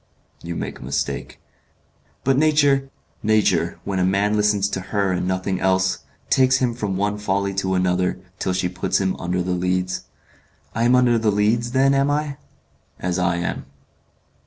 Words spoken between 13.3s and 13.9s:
am."